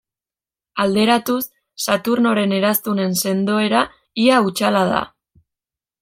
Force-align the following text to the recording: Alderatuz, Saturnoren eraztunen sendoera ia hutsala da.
Alderatuz, 0.83 1.41
Saturnoren 1.87 2.55
eraztunen 2.59 3.13
sendoera 3.25 3.83
ia 4.25 4.39
hutsala 4.47 4.81
da. 4.93 5.03